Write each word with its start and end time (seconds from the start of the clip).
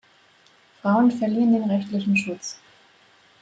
Frauen 0.81 1.11
verlieren 1.11 1.53
den 1.53 1.69
rechtlichen 1.69 2.17
Schutz. 2.17 2.59